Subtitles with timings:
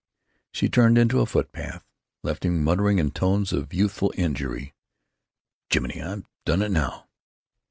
[0.51, 1.85] She turned into a footpath;
[2.23, 4.73] left him muttering in tones of youthful injury,
[5.71, 6.01] "Jiminy!
[6.01, 7.07] I've done it now!"